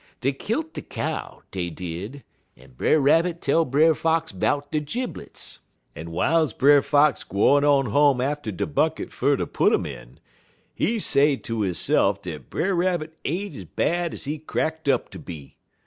Dey 0.19 0.33
kilt 0.33 0.73
de 0.73 0.81
cow, 0.81 1.43
dey 1.51 1.69
did, 1.69 2.23
en 2.57 2.71
Brer 2.71 2.99
Rabbit 2.99 3.39
tell 3.39 3.65
Brer 3.65 3.93
Fox 3.93 4.31
'bout 4.31 4.71
de 4.71 4.79
jiblets, 4.81 5.59
en 5.95 6.07
w'iles 6.07 6.53
Brer 6.57 6.81
Fox 6.81 7.23
gwine 7.23 7.63
on 7.63 7.85
home 7.85 8.19
atter 8.19 8.51
de 8.51 8.65
bucket 8.65 9.13
fer 9.13 9.37
ter 9.37 9.45
put 9.45 9.73
um 9.73 9.85
in, 9.85 10.19
he 10.73 10.97
say 10.97 11.37
ter 11.37 11.53
hisse'f 11.53 12.19
dat 12.23 12.49
Brer 12.49 12.73
Rabbit 12.73 13.13
ain't 13.25 13.75
bad 13.75 14.15
ez 14.15 14.23
he 14.23 14.39
crackt 14.39 14.89
up 14.89 15.11
ter 15.11 15.19
be. 15.19 15.55